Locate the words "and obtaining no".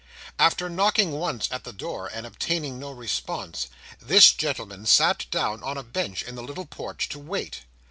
2.11-2.89